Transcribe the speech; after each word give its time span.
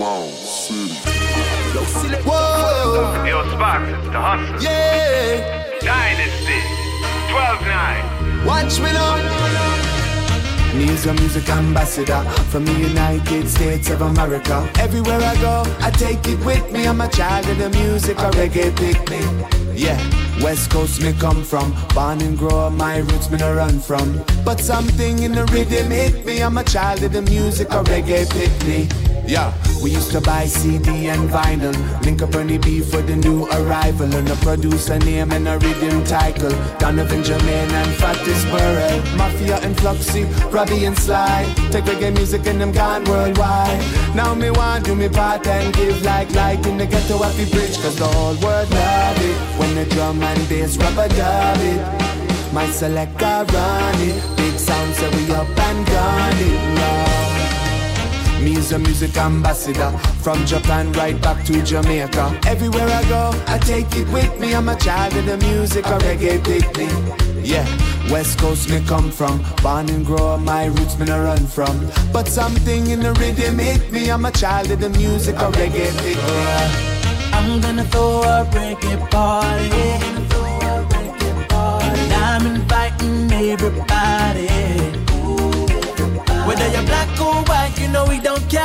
Sloan 0.00 0.32
City. 0.32 0.94
Yo. 1.74 1.82
Whoa. 2.24 3.22
Yo, 3.26 3.44
Sparks, 3.50 4.06
the 4.08 4.18
hustle. 4.18 4.62
Yeah. 4.62 5.68
Dynasty. 5.80 6.60
12-9. 7.28 8.46
Watch 8.46 8.80
me 8.80 8.92
now. 8.94 9.20
News 10.74 11.04
a 11.04 11.12
music 11.12 11.50
ambassador 11.50 12.22
from 12.48 12.64
the 12.64 12.72
United 12.72 13.46
States 13.46 13.90
of 13.90 14.00
America. 14.00 14.66
Everywhere 14.78 15.20
I 15.20 15.38
go, 15.38 15.64
I 15.80 15.90
take 15.90 16.26
it 16.26 16.42
with 16.46 16.72
me. 16.72 16.86
I'm 16.86 17.02
a 17.02 17.08
child 17.10 17.46
of 17.50 17.58
the 17.58 17.68
music, 17.68 18.16
a 18.20 18.30
reggae 18.30 18.74
pick 18.74 19.10
me. 19.10 19.20
Yeah, 19.74 20.00
West 20.42 20.70
Coast 20.70 21.02
me 21.02 21.12
come 21.12 21.44
from. 21.44 21.74
Born 21.94 22.22
and 22.22 22.38
grow 22.38 22.68
up, 22.68 22.72
my 22.72 23.00
roots 23.00 23.30
me 23.30 23.36
no 23.36 23.54
run 23.54 23.78
from. 23.78 24.24
But 24.46 24.60
something 24.60 25.18
in 25.18 25.32
the 25.32 25.44
rhythm 25.52 25.90
hit 25.90 26.24
me. 26.24 26.40
I'm 26.42 26.56
a 26.56 26.64
child 26.64 27.02
of 27.02 27.12
the 27.12 27.20
music, 27.20 27.68
a 27.68 27.82
reggae 27.82 28.24
pick 28.30 28.66
me. 28.66 29.09
Yeah, 29.30 29.54
we 29.80 29.92
used 29.92 30.10
to 30.10 30.20
buy 30.20 30.46
CD 30.46 31.06
and 31.06 31.30
vinyl. 31.30 31.72
Link 32.04 32.20
up 32.20 32.34
Ernie 32.34 32.58
B 32.58 32.80
for 32.80 33.00
the 33.00 33.14
new 33.14 33.46
arrival. 33.46 34.12
And 34.12 34.28
a 34.28 34.34
producer 34.34 34.98
name 34.98 35.30
and 35.30 35.46
a 35.46 35.56
rhythm 35.56 36.02
title. 36.02 36.50
Donovan 36.80 37.22
Germain 37.22 37.70
and 37.70 37.92
Fatis 38.00 38.42
Burrell. 38.50 38.98
Mafia 39.16 39.58
and 39.58 39.76
Fluxy, 39.76 40.26
Robbie 40.52 40.84
and 40.84 40.98
Sly. 40.98 41.44
Take 41.70 41.84
reggae 41.84 42.12
music 42.12 42.44
and 42.48 42.60
them 42.60 42.72
gone 42.72 43.04
worldwide. 43.04 43.78
Now 44.16 44.34
me 44.34 44.50
want 44.50 44.86
do 44.86 44.96
me 44.96 45.08
part 45.08 45.46
and 45.46 45.72
give 45.74 46.02
like 46.02 46.28
light 46.34 46.66
in 46.66 46.76
the 46.76 46.86
ghetto 46.86 47.18
happy 47.18 47.48
bridge. 47.52 47.78
Cause 47.78 47.94
the 47.94 48.08
whole 48.08 48.34
world 48.42 48.68
love 48.72 49.16
it. 49.16 49.36
When 49.60 49.76
the 49.76 49.84
drum 49.94 50.20
and 50.20 50.48
bass 50.48 50.76
rubber 50.76 51.06
dub 51.06 51.58
it. 51.60 52.52
My 52.52 52.66
selector 52.66 53.46
run 53.54 53.94
it. 54.00 54.36
Big 54.36 54.58
sound 54.58 54.92
say 54.96 55.08
we 55.14 55.32
up 55.32 55.59
A 58.72 58.78
music 58.78 59.16
ambassador. 59.16 59.90
From 60.22 60.46
Japan 60.46 60.92
right 60.92 61.20
back 61.20 61.44
to 61.46 61.60
Jamaica. 61.60 62.40
Everywhere 62.46 62.86
I 62.86 63.02
go, 63.08 63.32
I 63.48 63.58
take 63.58 63.96
it 63.96 64.06
with 64.12 64.38
me. 64.38 64.54
I'm 64.54 64.68
a 64.68 64.76
child 64.76 65.16
of 65.16 65.26
the 65.26 65.38
music, 65.38 65.86
a 65.86 65.98
reggae 65.98 66.38
me 66.46 67.42
Yeah, 67.42 67.66
West 68.12 68.38
Coast 68.38 68.70
me 68.70 68.80
come 68.86 69.10
from. 69.10 69.42
Born 69.60 69.90
and 69.90 70.06
grow 70.06 70.36
my 70.36 70.66
roots 70.66 70.96
me 71.00 71.06
no 71.06 71.20
run 71.20 71.44
from. 71.48 71.90
But 72.12 72.28
something 72.28 72.86
in 72.86 73.00
the 73.00 73.12
rhythm 73.14 73.58
hit 73.58 73.90
me. 73.90 74.08
I'm 74.08 74.24
a 74.24 74.30
child 74.30 74.70
of 74.70 74.78
the 74.78 74.90
music, 74.90 75.34
a 75.34 75.50
reggae 75.50 75.90
me 76.04 76.14
I'm 77.32 77.60
gonna 77.60 77.84
throw 77.84 78.22
a 78.22 78.44
reggae 78.52 79.10
party. 79.10 79.70
And 81.50 82.12
I'm 82.12 82.46
inviting 82.46 83.32
everybody 83.32 84.89
whether 86.70 86.78
you're 86.78 86.86
black 86.86 87.20
or 87.20 87.42
white, 87.44 87.78
you 87.78 87.88
know 87.88 88.06
we 88.06 88.20
don't 88.20 88.48
care. 88.48 88.62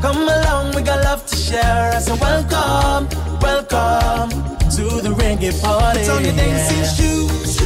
Come 0.00 0.28
along, 0.28 0.74
we 0.74 0.82
got 0.82 1.02
love 1.04 1.26
to 1.26 1.36
share. 1.36 2.00
So 2.00 2.14
welcome, 2.16 3.08
welcome 3.40 4.30
to 4.76 5.00
the 5.00 5.14
reggae 5.16 5.60
party. 5.60 6.00
It's 6.00 6.08
on 6.08 6.24
your 6.24 6.34
dancing 6.34 6.84
shoes. 6.96 7.58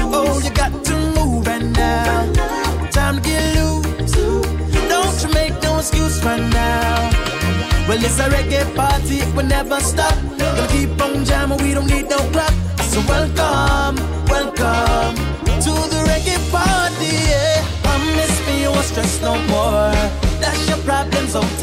Oh, 0.00 0.40
you 0.42 0.50
got 0.50 0.72
to 0.84 0.96
move 1.14 1.46
right 1.46 1.62
now. 1.62 2.32
Time 2.90 3.16
to 3.16 3.22
get 3.22 3.56
loose. 3.56 4.12
Don't 4.88 5.22
you 5.22 5.34
make 5.34 5.62
no 5.62 5.78
excuse 5.78 6.22
right 6.24 6.40
now. 6.40 7.10
Well, 7.88 8.02
it's 8.02 8.18
a 8.18 8.28
reggae 8.28 8.74
party, 8.74 9.20
will 9.34 9.46
never 9.46 9.80
stop. 9.80 10.14
Gonna 10.38 10.66
keep 10.68 11.00
on 11.00 11.24
jamming, 11.24 11.62
we 11.62 11.74
don't 11.74 11.86
need 11.86 12.08
no 12.08 12.18
clock. 12.30 12.52
So 12.90 13.00
welcome, 13.08 13.96
welcome 14.26 14.65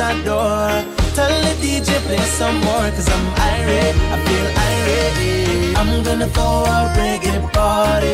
the. 0.04 0.84
Tell 1.16 1.34
the 1.46 1.54
DJ 1.64 1.90
play 2.06 2.18
some 2.40 2.58
more, 2.68 2.90
cause 2.96 3.10
I'm 3.16 3.26
irate. 3.52 3.96
I 4.14 4.18
feel 4.26 4.48
irate. 4.68 5.78
I'm 5.80 6.04
gonna 6.04 6.28
throw 6.36 6.64
a 6.76 6.80
reggae 6.98 7.40
party. 7.54 8.14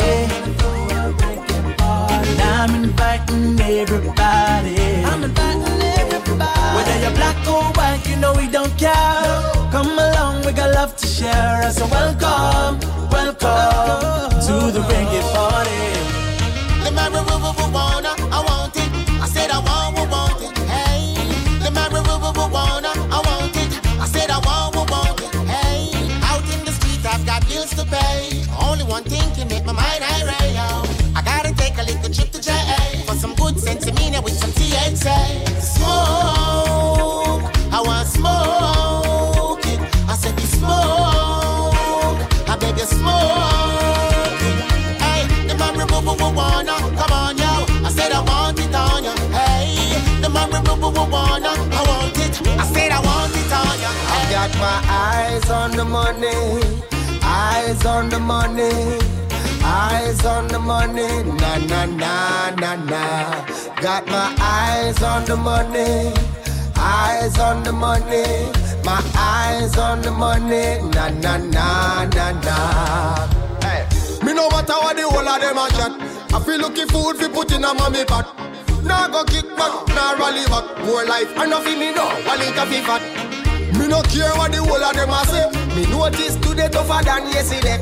And 2.28 2.42
I'm 2.42 2.84
inviting 2.84 3.60
everybody. 3.62 4.39
Got 54.40 54.56
my 54.58 54.80
eyes 54.88 55.50
on 55.50 55.72
the 55.72 55.84
money, 55.84 56.40
eyes 57.24 57.86
on 57.86 58.08
the 58.08 58.20
money, 58.20 58.72
eyes 59.62 60.26
on 60.26 60.48
the 60.48 60.58
money, 60.58 61.12
na 61.40 61.58
na 61.72 61.82
na 61.86 62.50
na 62.62 62.76
na. 62.92 63.04
Got 63.82 64.08
my 64.08 64.34
eyes 64.40 65.04
on 65.04 65.26
the 65.26 65.36
money, 65.36 66.14
eyes 66.78 67.38
on 67.38 67.64
the 67.64 67.74
money, 67.74 68.28
my 68.86 69.02
eyes 69.18 69.78
on 69.78 70.02
the 70.02 70.12
money, 70.12 70.68
na 70.96 71.10
na 71.24 71.36
na 71.56 72.06
na 72.16 72.32
na. 72.48 72.58
Hey. 73.62 73.82
Me 74.24 74.34
know 74.34 74.48
what 74.48 74.66
the 74.68 74.74
whole 74.74 75.30
of 75.34 75.42
them 75.42 75.58
a 75.58 75.68
chat. 75.78 75.94
I 76.34 76.40
feel 76.46 76.60
looking 76.60 76.88
food 76.88 77.18
fi 77.18 77.28
put 77.28 77.52
in 77.52 77.66
a 77.66 77.74
mommy 77.74 78.06
pot. 78.06 78.28
Nah 78.84 79.10
go 79.10 79.26
kick 79.26 79.48
back, 79.58 79.74
nah 79.90 80.14
rally 80.14 80.46
back. 80.48 80.66
More 80.86 81.04
life, 81.04 81.28
and 81.36 81.50
nothing 81.50 81.78
me 81.78 81.92
know. 81.94 82.08
One 82.24 82.40
liter 82.40 82.66
fi 82.72 82.82
fat. 82.88 83.19
Me 83.78 83.88
no 83.88 84.02
care 84.04 84.34
what 84.38 84.52
the 84.52 84.64
whole 84.64 84.84
of 84.84 84.94
them 84.96 85.10
a 85.10 85.22
say. 85.26 85.50
Me 85.76 85.86
notice 85.92 86.36
today 86.38 86.70
tougher 86.70 87.04
than 87.04 87.28
yesterday. 87.30 87.78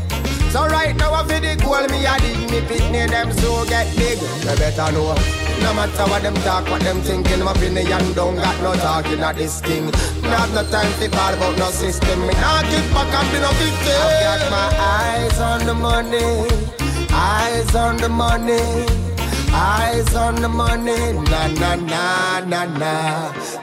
So 0.51 0.65
right 0.67 0.95
now 0.95 1.13
I 1.13 1.27
feel 1.27 1.41
the 1.41 1.55
goal 1.61 1.85
me 1.91 2.05
a 2.05 2.15
dig 2.19 2.49
me 2.49 2.59
pitney 2.67 3.07
them 3.09 3.31
so 3.33 3.65
get 3.65 3.87
big. 3.97 4.19
You 4.19 4.55
better 4.57 4.91
know. 4.91 5.15
No 5.61 5.73
matter 5.73 6.05
what 6.09 6.21
them 6.21 6.35
talk, 6.45 6.69
what 6.69 6.81
them 6.81 7.01
thinking, 7.01 7.43
my 7.43 7.51
opinion 7.51 8.13
don't 8.13 8.35
got 8.35 8.61
no 8.61 8.73
talking 8.75 9.19
at 9.19 9.35
this 9.35 9.59
thing. 9.59 9.91
Have 10.23 10.53
no 10.53 10.63
time 10.69 10.93
to 10.99 11.09
call 11.09 11.33
about 11.33 11.57
no 11.57 11.69
system. 11.71 12.19
Me 12.21 12.33
nah 12.33 12.61
kick 12.61 12.85
back 12.93 13.11
and 13.11 13.27
be 13.31 13.39
no 13.39 13.51
victim. 13.57 13.97
I've 14.07 14.39
got 14.39 14.51
my 14.51 14.69
eyes 14.79 15.39
on 15.39 15.65
the 15.65 15.73
money, 15.73 16.47
eyes 17.11 17.75
on 17.75 17.97
the 17.97 18.07
money, 18.07 18.61
eyes 19.57 20.13
on 20.15 20.35
the 20.35 20.47
money, 20.47 21.13
na 21.31 21.47
na 21.61 21.75
na 21.75 22.39
na 22.51 22.65
na. 22.81 22.93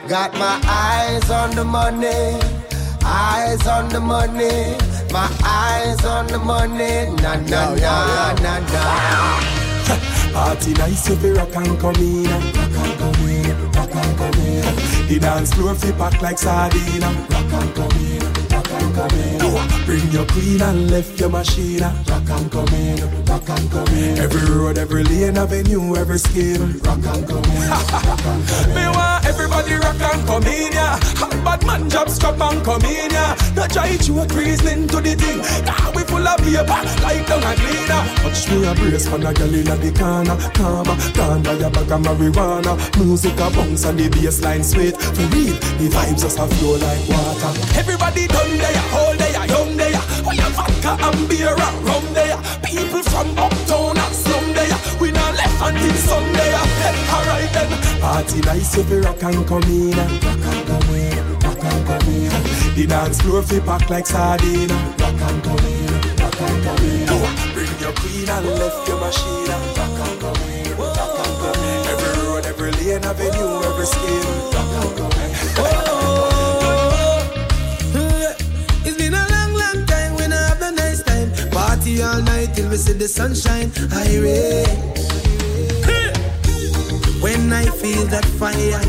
Got 0.07 0.33
my 0.33 0.59
eyes 0.67 1.29
on 1.29 1.55
the 1.55 1.63
money, 1.63 2.39
eyes 3.03 3.65
on 3.67 3.89
the 3.89 3.99
money, 3.99 4.75
my 5.11 5.27
eyes 5.43 6.03
on 6.05 6.27
the 6.27 6.39
money, 6.39 6.95
na 7.23 7.35
na 7.51 7.61
na 7.75 8.33
na 8.43 8.53
na. 8.73 8.83
Party 10.33 10.73
nice 10.73 11.09
if 11.09 11.23
you 11.23 11.33
rock 11.33 11.55
and 11.55 11.79
come 11.79 11.95
in. 11.95 12.25
Rock 12.25 12.77
and 12.83 12.99
come 12.99 13.29
in, 13.29 13.71
rock 13.71 13.95
and 13.95 14.17
come 14.17 14.39
in. 14.45 15.07
The 15.07 15.19
dance 15.21 15.53
floor 15.53 15.75
fi 15.75 15.91
pack 15.93 16.21
like 16.21 16.37
sardine. 16.37 17.01
Rock 17.01 17.53
and 17.59 17.75
come 17.75 17.97
in, 18.03 18.23
rock 18.51 18.71
and 18.71 18.95
come 18.95 19.19
in 19.19 19.84
Bring 19.85 20.11
your 20.11 20.25
queen 20.25 20.61
and 20.61 20.89
left 20.89 21.19
your 21.19 21.29
machine 21.29 21.81
Rock 21.81 22.29
and 22.29 22.51
come 22.51 22.67
in, 22.69 23.25
rock 23.25 23.47
and 23.47 23.71
come 23.71 23.87
in. 23.89 24.17
Every 24.17 24.55
road, 24.55 24.77
every 24.79 25.03
lane, 25.03 25.37
avenue, 25.37 25.95
every 25.95 26.17
scheme 26.17 26.79
Rock 26.79 27.05
and 27.05 27.27
come 27.27 27.43
in, 27.45 27.69
rock 27.69 27.93
and 27.93 28.47
come 28.47 28.69
in. 28.69 28.75
Me 28.75 28.87
want 28.89 29.25
everybody 29.25 29.73
rock 29.73 30.01
and 30.01 30.25
come 30.25 30.43
in, 30.47 30.71
yeah. 30.73 30.99
Bad 31.45 31.65
man 31.65 31.89
job 31.89 32.09
strap 32.09 32.39
and 32.41 32.65
come 32.65 32.83
in, 32.85 33.11
yeah. 33.11 33.35
No 33.55 33.67
try 33.67 33.95
to 33.95 34.19
a 34.19 34.25
reasoning 34.33 34.87
to 34.87 35.01
the 35.01 35.13
thing. 35.13 35.39
Now 35.65 35.91
we 35.93 36.03
full 36.03 36.27
of 36.27 36.37
paper, 36.39 36.81
like 37.05 37.27
down 37.27 37.43
a 37.43 37.53
cleaner. 37.53 38.01
Watch 38.23 38.49
me 38.49 38.65
a 38.65 38.73
brace 38.73 39.07
for 39.07 39.19
the 39.19 39.31
girl 39.33 39.53
in 39.53 39.65
the 39.65 39.91
corner. 39.93 40.35
Calma, 40.57 40.97
gone 41.13 41.43
by 41.43 41.53
your 41.53 41.69
bag 41.69 41.91
of 41.91 42.01
marijuana. 42.01 42.73
Music 42.97 43.33
a 43.33 43.49
bounce 43.53 43.85
and 43.85 43.99
the 43.99 44.09
bassline 44.09 44.63
sweet. 44.63 44.97
For 44.97 45.27
real, 45.35 45.53
the 45.77 45.89
vibes 45.93 46.21
just 46.21 46.39
a 46.39 46.47
flow 46.47 46.77
like 46.81 47.05
water. 47.09 47.51
Everybody 47.77 48.27
done 48.27 48.57
there, 48.57 48.81
hold 48.89 49.24
young 49.55 49.77
there 49.77 50.01
When 50.25 50.35
your 50.37 50.51
vodka 50.57 50.91
and 50.99 51.29
beer 51.29 51.55
rum 51.55 52.05
there 52.13 52.37
People 52.63 53.03
from 53.03 53.27
uptown 53.37 53.97
and 53.97 54.15
slum 54.15 54.45
there 54.53 54.77
We 54.99 55.11
not 55.11 55.35
left 55.35 55.59
until 55.61 55.95
Sunday 56.09 56.51
Alright 57.15 57.51
then, 57.55 57.71
party 58.01 58.41
nice 58.41 58.77
if 58.77 58.89
you 58.89 59.01
rock 59.01 59.23
and 59.23 59.47
come 59.47 59.63
in 59.63 59.95
Rock 59.95 60.45
and 60.51 60.67
come 60.67 60.95
in, 60.95 61.39
rock 61.39 61.63
and 61.63 61.87
come 61.87 62.09
in. 62.13 62.31
The 62.75 62.85
dance 62.87 63.21
floor 63.21 63.41
fi 63.41 63.59
pack 63.59 63.89
like 63.89 64.05
sardine. 64.05 64.69
Rock 64.69 65.21
and 65.27 65.43
come 65.43 65.65
in, 65.65 65.91
rock 66.21 66.41
and 66.41 66.63
come 66.65 66.85
in. 66.85 67.07
Bring 67.53 67.73
your 67.79 67.93
queen 67.93 68.29
and 68.29 68.45
left 68.59 68.87
your 68.87 68.99
machine. 68.99 69.47
Rock 69.77 69.99
and 70.05 70.19
come 70.21 70.41
in, 70.49 70.77
rock 70.77 71.19
and 71.23 71.35
come 71.41 71.63
in. 71.63 71.85
Every 71.91 72.23
road, 72.23 72.45
every 72.45 72.71
lane, 72.71 73.03
avenue, 73.03 73.63
every 73.69 73.85
skin. 73.85 74.25
Rock 74.53 74.73
and 74.83 74.97
come 74.97 75.99
in. 76.01 76.04
Party 81.85 82.01
all 82.01 82.19
night 82.23 82.55
till 82.55 82.67
we 82.71 82.77
see 82.77 82.93
the 82.93 83.07
sunshine. 83.07 83.71
Irate. 83.93 84.65
When 87.21 87.53
I 87.53 87.65
feel 87.65 88.07
that 88.07 88.25
fire 88.41 88.81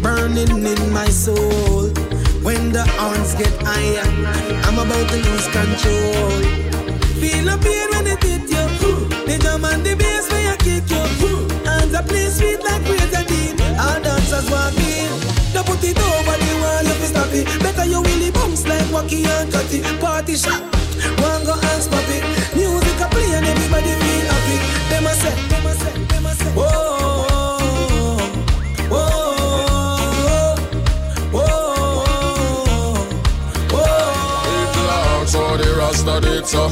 burning 0.00 0.64
in 0.64 0.92
my 0.92 1.08
soul. 1.08 1.90
When 2.46 2.70
the 2.70 2.86
arms 3.00 3.34
get 3.34 3.50
higher, 3.66 4.06
I'm 4.62 4.78
about 4.78 5.08
to 5.10 5.16
lose 5.26 5.48
control. 5.50 6.30
Feel 7.18 7.46
the 7.50 7.58
pain 7.66 7.88
when 7.90 8.06
it 8.06 8.22
hit 8.22 8.46
you. 8.46 8.64
The 9.26 9.36
drum 9.40 9.64
and 9.64 9.82
the 9.82 9.96
bass 9.96 10.30
when 10.30 10.44
you 10.46 10.56
kick 10.62 10.88
you. 10.88 11.02
And 11.66 11.90
the 11.90 12.04
play 12.06 12.28
sweet 12.30 12.62
like 12.62 12.86
razor 12.86 13.26
deep. 13.26 13.58
All 13.74 14.00
dancers 14.00 14.48
walk 14.48 14.78
in. 14.78 15.10
Don't 15.52 15.66
put 15.66 15.82
it 15.82 15.98
over 15.98 16.39
Wacky 19.00 19.24
and 19.26 19.50
Cutty. 19.50 19.80
Party 19.98 20.36
shot. 20.36 20.60
One 21.20 21.44
go 21.44 21.54
and 21.54 21.82
stop 21.82 22.04
it. 22.08 22.22
Music 22.54 23.00
a 23.00 23.08
play 23.08 23.32
and 23.34 23.46
everybody 23.46 23.92
feel 24.02 24.26
happy. 24.28 24.56
Them 24.90 25.06
a 25.06 25.12
say, 25.14 25.34
them 25.48 25.66
a 25.66 25.74
say, 25.74 26.04
them 26.04 26.26
a 26.26 26.34
say. 26.34 26.50
Whoa. 26.50 26.90
Rasta 35.78 36.20
did 36.20 36.46
so 36.46 36.68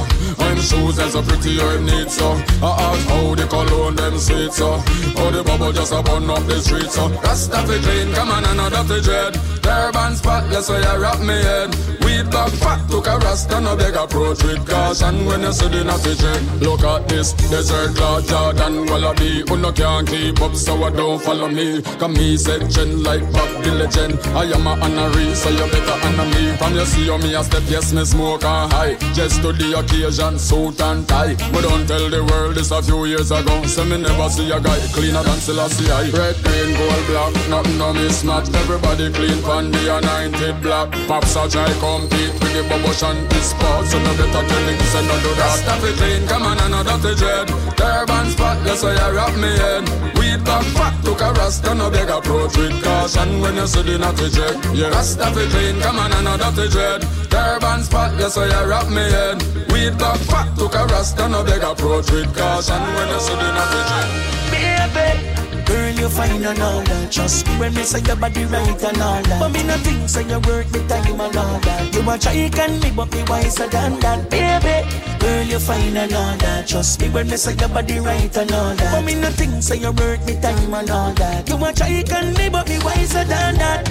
When 0.58 0.66
shoes 0.66 0.98
is 0.98 1.14
a 1.14 1.22
pretty 1.22 1.60
herb 1.60 1.82
need 1.82 2.10
so 2.10 2.32
I 2.60 2.90
ask 2.90 3.06
how 3.06 3.32
the 3.32 3.46
cologne 3.46 3.94
them 3.94 4.18
sweet 4.18 4.52
so 4.52 4.78
How 5.14 5.30
the 5.30 5.44
bubble 5.44 5.70
just 5.70 5.92
a 5.92 6.02
burn 6.02 6.28
up 6.28 6.44
the 6.46 6.58
street 6.58 6.90
so 6.90 7.08
Rasta 7.22 7.58
fi 7.58 7.78
clean, 7.78 8.12
come 8.12 8.30
on 8.32 8.44
another 8.44 8.82
fi 8.82 8.98
dread. 9.00 9.34
Turban 9.62 10.16
spot, 10.16 10.50
yes 10.50 10.66
so 10.66 10.74
you 10.76 11.00
wrap 11.00 11.20
me 11.20 11.38
head. 11.46 11.70
Weed 12.02 12.28
back 12.32 12.50
fat, 12.58 12.90
took 12.90 13.06
a 13.06 13.18
Rasta 13.18 13.60
no 13.60 13.76
beg 13.76 13.94
approach 13.94 14.42
with 14.42 14.66
caution 14.66 15.26
When 15.26 15.42
you 15.42 15.52
see 15.52 15.68
the 15.68 15.84
natty 15.84 16.16
dread. 16.16 16.42
Look 16.60 16.82
at 16.82 17.08
this, 17.08 17.34
desert 17.34 17.94
cloud 17.94 18.26
Jordan. 18.26 18.86
Wallaby 18.86 19.44
Who 19.48 19.58
no 19.58 19.70
can 19.70 20.06
keep 20.06 20.40
up 20.42 20.56
so 20.56 20.82
I 20.82 20.90
don't 20.90 21.22
follow 21.22 21.46
me. 21.46 21.82
Cause 21.82 22.10
me 22.10 22.36
section 22.36 23.04
like 23.04 23.22
Bob 23.32 23.58
legend. 23.78 24.18
I 24.34 24.44
am 24.50 24.66
a 24.66 24.70
honorary 24.70 25.34
so 25.34 25.50
you 25.50 25.66
better 25.70 25.98
honor 26.06 26.26
me. 26.34 26.56
From 26.56 26.74
you 26.74 26.84
see 26.84 27.06
how 27.06 27.18
me 27.18 27.34
a 27.34 27.44
step, 27.44 27.62
yes 27.68 27.92
me 27.92 28.04
smoke 28.04 28.44
and 28.44 28.72
high. 28.72 28.94
Just 29.14 29.40
to 29.42 29.52
the 29.52 29.78
occasion, 29.78 30.38
suit 30.48 30.80
and 30.80 31.06
tie 31.06 31.34
But 31.52 31.62
don't 31.62 31.77
tell 31.88 32.10
the 32.10 32.22
world 32.22 32.54
this 32.54 32.70
a 32.70 32.82
few 32.82 33.06
years 33.06 33.32
ago. 33.32 33.64
So 33.64 33.82
me 33.84 33.96
never 33.96 34.28
see 34.28 34.52
a 34.52 34.60
guy 34.60 34.78
cleaner 34.92 35.24
than 35.24 35.40
Selassie 35.40 35.88
I. 35.90 36.12
Red, 36.12 36.36
green, 36.44 36.76
gold, 36.76 37.04
black, 37.08 37.32
nothing 37.48 37.78
no 37.78 37.96
mismatch 37.96 38.52
Everybody 38.54 39.10
clean 39.10 39.40
from 39.40 39.72
the 39.72 39.96
anointed 39.96 40.60
black. 40.60 40.92
Pops 41.08 41.34
a 41.34 41.48
try 41.48 41.72
compete 41.80 42.36
with 42.44 42.52
the 42.52 42.62
bubble 42.68 42.92
shanty 42.92 43.40
spot 43.40 43.86
So 43.88 43.98
no 44.04 44.12
better 44.20 44.44
tell 44.44 44.68
him 44.68 44.78
say 44.92 45.02
no 45.08 45.16
do 45.24 45.32
that. 45.40 45.56
Stuff 45.64 45.84
it 45.88 45.96
clean, 45.96 46.28
come 46.28 46.44
on 46.44 46.60
and 46.60 46.72
no 46.76 46.84
dirty 46.84 47.16
dread. 47.16 47.48
Turban 47.80 48.28
spot, 48.36 48.60
yes 48.68 48.80
so 48.84 48.92
you 48.92 49.08
wrap 49.16 49.32
me 49.40 49.48
head. 49.48 49.88
Weed 50.20 50.44
back 50.44 50.64
fat, 50.76 50.92
took 51.02 51.22
a 51.24 51.32
rasta 51.32 51.74
no 51.74 51.88
beg 51.90 52.10
approach 52.10 52.56
with 52.58 52.76
caution 52.84 53.40
When 53.40 53.56
you 53.56 53.66
see 53.66 53.82
the 53.82 53.96
natty 53.96 54.28
dread 54.28 54.60
Yeah, 54.76 54.92
Rasta 54.92 55.32
fi 55.32 55.46
clean, 55.48 55.80
come 55.80 55.98
on 55.98 56.12
and 56.12 56.24
no 56.24 56.36
dirty 56.36 56.68
dread. 56.68 57.00
Turban 57.32 57.80
spot, 57.82 58.12
yes 58.20 58.34
so 58.34 58.44
you 58.44 58.62
wrap 58.68 58.88
me 58.92 59.08
head. 59.08 59.40
Weed 59.72 59.96
back 59.96 60.20
fat, 60.28 60.52
took 60.58 60.74
a 60.74 60.84
rasta 60.92 61.28
no 61.28 61.44
beg 61.44 61.62
approach 61.62 61.77
with 61.82 62.36
caution 62.36 62.82
When 62.94 63.08
you 63.08 63.20
see 63.20 63.34
the 63.34 63.48
dread 63.54 64.08
Baby, 64.50 65.38
Girl, 65.68 65.92
you 65.92 66.08
fine 66.08 66.42
and 66.44 66.62
all 66.62 66.80
that. 66.80 67.12
Trust 67.12 67.46
me 67.46 67.58
when 67.58 67.74
me 67.74 67.82
say 67.82 68.00
your 68.00 68.16
body 68.16 68.44
right 68.46 68.82
and 68.82 69.02
all 69.02 69.22
that. 69.22 69.38
But 69.38 69.50
me 69.52 69.62
no 69.64 69.76
think 69.76 70.08
say 70.08 70.22
you 70.24 70.40
work 70.48 70.66
the 70.68 70.80
time 70.88 71.20
and 71.20 71.36
all 71.36 71.60
that. 71.60 71.94
You 71.94 72.00
a 72.08 72.16
try 72.16 72.48
can 72.48 72.80
me, 72.80 72.90
but 72.96 73.12
me 73.12 73.22
wiser 73.28 73.66
than 73.68 74.00
that, 74.00 74.30
baby. 74.30 74.88
Girl, 75.20 75.44
you 75.44 75.58
fine 75.58 75.94
and 75.94 76.12
all 76.14 76.36
that. 76.38 76.66
Trust 76.66 77.02
me 77.02 77.10
when 77.10 77.28
me 77.28 77.36
say 77.36 77.54
your 77.54 77.68
body 77.68 77.98
right 77.98 78.34
and 78.34 78.50
all 78.50 78.74
that. 78.74 78.92
But 78.92 79.04
me 79.04 79.14
no 79.20 79.28
think 79.28 79.62
say 79.62 79.76
you 79.76 79.92
work 79.92 80.24
the 80.24 80.40
time 80.40 80.72
and 80.72 80.90
all 80.90 81.12
that. 81.12 81.46
You 81.46 81.56
a 81.62 81.72
try 81.74 82.02
can 82.02 82.32
me, 82.32 82.48
but 82.48 82.66
me 82.66 82.78
wiser 82.78 83.24
than 83.24 83.56
that. 83.56 83.84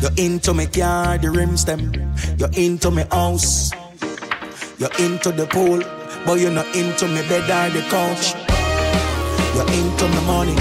You're 0.00 0.16
into 0.16 0.54
me 0.54 0.64
car, 0.66 1.18
the 1.18 1.30
rims 1.30 1.66
them. 1.66 1.92
You're 2.38 2.54
into 2.54 2.90
me 2.90 3.04
house. 3.10 3.70
You're 4.78 4.94
into 5.00 5.32
the 5.32 5.44
pool, 5.46 5.82
but 6.24 6.40
you're 6.40 6.50
not 6.50 6.66
into 6.74 7.06
me 7.08 7.22
bed 7.28 7.48
or 7.50 7.70
the 7.74 7.82
couch. 7.88 8.34
You're 9.54 9.70
into 9.72 10.08
my 10.08 10.22
money. 10.26 10.56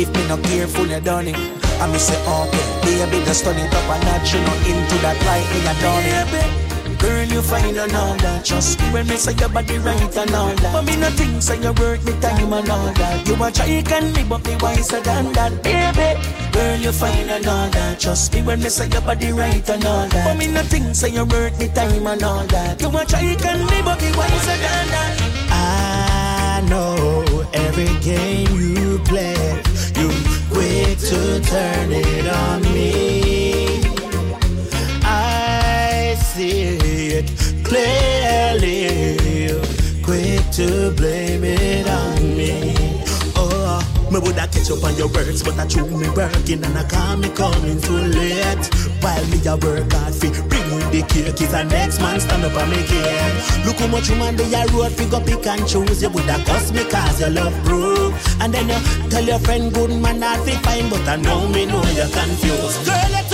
If 0.00 0.08
me 0.14 0.26
not 0.28 0.42
careful, 0.44 0.86
you 0.86 1.00
done 1.00 1.28
it. 1.28 1.36
I 1.80 1.90
me 1.90 1.98
say, 1.98 2.18
okay, 2.26 2.66
baby, 2.84 3.24
just 3.24 3.44
turn 3.44 3.56
it 3.56 3.72
up 3.72 3.84
a 3.84 4.04
notch. 4.04 4.32
You're 4.32 4.42
not 4.42 4.60
into 4.66 4.96
that 5.04 5.16
light, 5.26 5.46
me 5.52 5.58
you 5.60 5.76
done 5.80 6.60
it. 6.60 6.65
Girl, 6.98 7.24
you 7.24 7.42
fine 7.42 7.76
and 7.76 7.94
all 7.94 8.16
that. 8.16 8.44
Trust 8.44 8.80
me 8.80 8.90
when 8.90 9.06
me 9.06 9.16
say 9.16 9.34
your 9.34 9.48
body 9.48 9.78
right 9.78 10.16
and 10.16 10.34
all 10.34 10.54
that. 10.54 10.72
But 10.72 10.84
me 10.84 10.96
no 10.96 11.08
think 11.10 11.42
say 11.42 11.60
you 11.60 11.72
work 11.74 12.02
me 12.04 12.12
time 12.20 12.52
and 12.52 12.70
all 12.70 12.92
that. 12.94 13.26
You 13.28 13.34
a 13.34 13.82
can 13.82 14.12
me, 14.12 14.24
but 14.24 14.44
me 14.46 14.56
wiser 14.60 15.00
than 15.00 15.32
that, 15.32 15.62
baby. 15.62 16.20
Girl, 16.52 16.78
you 16.78 16.92
fine 16.92 17.28
and 17.28 17.46
all 17.46 17.68
that. 17.68 18.00
Trust 18.00 18.32
me 18.34 18.42
when 18.42 18.60
me 18.60 18.68
say 18.70 18.88
your 18.88 19.02
body 19.02 19.30
right 19.32 19.68
and 19.68 19.84
all 19.84 20.08
that. 20.08 20.24
But 20.26 20.38
me 20.38 20.46
no 20.52 20.62
think 20.62 20.94
say 20.94 21.10
you 21.10 21.24
work 21.26 21.58
me 21.58 21.68
time 21.68 22.06
and 22.06 22.22
all 22.22 22.46
that. 22.46 22.80
You 22.80 22.88
a 22.88 23.04
can 23.36 23.58
me, 23.66 23.82
but 23.84 24.00
me 24.00 24.10
wiser 24.16 24.56
than 24.64 24.86
that. 24.94 25.36
I 25.50 26.66
know 26.68 27.46
every 27.52 27.92
game 28.00 28.48
you 28.58 28.98
play, 29.04 29.36
you 29.96 30.08
quick 30.50 30.98
to 30.98 31.40
turn 31.42 31.92
it 31.92 32.26
on 32.26 32.62
me. 32.62 33.82
I 35.04 36.16
see 36.18 36.85
it 37.16 37.26
clearly, 37.64 39.48
quick 40.02 40.42
to 40.52 40.90
blame 40.96 41.44
it 41.44 41.88
on 41.88 42.36
me. 42.36 42.74
Oh, 43.34 43.80
me 44.10 44.18
woulda 44.20 44.46
catch 44.48 44.70
up 44.70 44.84
on 44.84 44.96
your 44.96 45.08
words, 45.08 45.42
but 45.42 45.58
I 45.58 45.66
true 45.66 45.88
me 45.88 46.08
working 46.10 46.62
and 46.64 46.76
I 46.76 46.84
can't 46.84 47.20
me 47.20 47.28
coming 47.30 47.80
too 47.80 47.96
late. 47.96 48.66
While 49.00 49.26
me 49.28 49.38
a 49.46 49.56
work 49.56 49.92
hard 49.92 50.14
fi 50.14 50.28
bring 50.48 50.68
in 50.76 50.84
the 50.92 51.02
cake, 51.08 51.40
is 51.40 51.52
a 51.52 51.64
next 51.64 52.00
man 52.00 52.20
stand 52.20 52.44
up 52.44 52.52
and 52.52 52.70
make 52.70 52.90
it. 52.90 53.66
Look 53.66 53.78
how 53.78 53.88
much 53.88 54.10
woman 54.10 54.36
they 54.36 54.52
a 54.52 54.66
road 54.72 54.92
fi 54.92 55.08
go 55.08 55.20
pick 55.20 55.46
and 55.46 55.66
choose. 55.66 56.02
You 56.02 56.10
woulda 56.10 56.42
cuss 56.44 56.72
me 56.72 56.84
cause 56.84 57.20
your 57.20 57.30
love 57.30 57.54
proof, 57.64 58.12
and 58.40 58.52
then 58.52 58.68
you 58.68 59.08
tell 59.10 59.24
your 59.24 59.38
friend 59.40 59.72
good 59.72 59.90
man 59.90 60.20
not 60.20 60.38
fi 60.44 60.52
fine, 60.66 60.90
but 60.90 61.06
I 61.08 61.16
know 61.16 61.48
me 61.48 61.66
know 61.66 61.82
you're 61.96 62.12
confused. 62.12 62.84
Girl, 62.84 63.25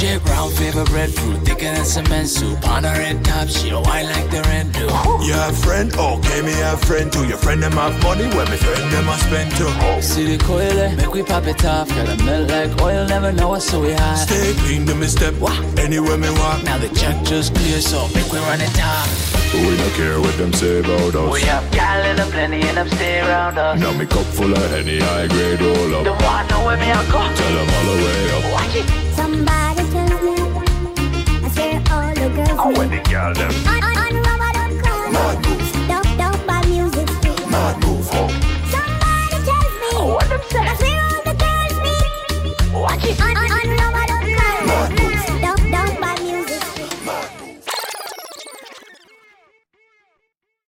She 0.00 0.06
shape 0.06 0.24
round, 0.24 0.52
favorite 0.54 0.88
breadfruit, 0.88 1.42
thicker 1.44 1.72
than 1.72 1.84
cement 1.84 2.28
soup. 2.28 2.68
On 2.68 2.84
a 2.84 2.92
red 2.92 3.24
top, 3.24 3.48
she 3.48 3.70
a 3.70 3.80
wine 3.80 4.06
like 4.06 4.30
the 4.30 4.42
red 4.42 4.72
do. 4.72 4.86
You 5.24 5.34
have 5.34 5.56
friend? 5.56 5.92
Okay, 5.94 6.42
me 6.42 6.52
have 6.52 6.80
friend 6.80 7.12
too. 7.12 7.26
Your 7.26 7.38
friend 7.38 7.62
them 7.62 7.72
have 7.72 8.02
money 8.02 8.24
when 8.34 8.50
me 8.50 8.56
friend 8.56 8.92
them 8.92 9.08
a 9.08 9.16
spend 9.18 9.50
too. 9.56 10.02
See 10.02 10.36
the 10.36 10.44
coil, 10.44 10.78
eh? 10.78 10.94
make 10.96 11.12
we 11.12 11.22
pop 11.22 11.46
it 11.46 11.64
off. 11.64 11.88
Gotta 11.88 12.22
melt 12.24 12.50
like 12.50 12.80
oil, 12.80 13.06
never 13.06 13.32
know 13.32 13.54
us, 13.54 13.68
so 13.68 13.80
we 13.80 13.92
high. 13.92 14.14
Stay 14.14 14.54
clean 14.54 14.86
to 14.86 14.94
me 14.94 15.06
step. 15.06 15.34
Anywhere 15.78 16.16
me 16.16 16.30
walk. 16.30 16.62
Now 16.64 16.78
the 16.78 16.88
check 16.88 17.22
just 17.24 17.54
clear, 17.54 17.80
so 17.80 18.08
make 18.14 18.30
we 18.32 18.38
run 18.38 18.60
it 18.60 18.72
top. 18.74 19.08
We 19.52 19.76
don't 19.76 19.92
care 19.94 20.20
what 20.20 20.36
them 20.38 20.52
say 20.52 20.78
about 20.80 21.14
us. 21.14 21.32
We 21.32 21.42
have 21.42 21.70
gal 21.72 22.04
in 22.06 22.18
a 22.20 22.26
plenty 22.26 22.62
and 22.62 22.76
them 22.76 22.88
stay 22.88 23.20
around 23.20 23.58
us. 23.58 23.80
Now 23.80 23.92
me 23.92 24.06
cup 24.06 24.24
full 24.26 24.52
of 24.52 24.70
Henny, 24.70 25.00
high 25.00 25.26
grade 25.26 25.60
roll 25.60 25.96
up. 25.96 26.04
The 26.04 26.12
one 26.12 26.46
know 26.48 26.64
where 26.66 26.76
me 26.76 26.90
I 26.90 27.04
go. 27.10 27.18
Tell 27.18 27.54
them 27.58 27.68
all 27.74 27.84
the 27.90 28.04
way 28.04 28.30
up. 28.30 28.50
Somebody 28.50 28.84
tells 29.16 29.30
me 29.32 29.69
how 32.60 32.68
oh, 32.68 32.78
where 32.78 32.88
the 32.88 33.00
girl 33.08 33.32
them? 33.32 33.50